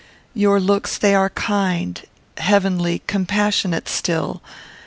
Your 0.33 0.59
looks 0.59 0.97
they 0.97 1.13
are 1.13 1.29
kind; 1.29 2.01
heavenly; 2.37 3.03
compassionate 3.05 3.87
still. 3.87 4.41